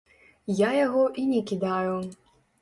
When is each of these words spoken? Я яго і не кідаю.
Я 0.59 0.69
яго 0.85 1.03
і 1.25 1.27
не 1.35 1.43
кідаю. 1.53 1.93